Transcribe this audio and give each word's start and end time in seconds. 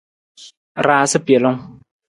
Raasa 0.85 1.19
pelung. 1.25 1.59